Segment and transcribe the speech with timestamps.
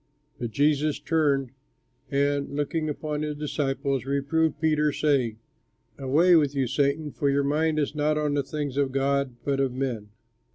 [0.39, 1.51] But Jesus turned
[2.09, 5.37] and, looking upon his disciples, reproved Peter, saying,
[5.99, 9.59] "Away with you, Satan, for your mind is not on the things of God but
[9.59, 10.09] of men."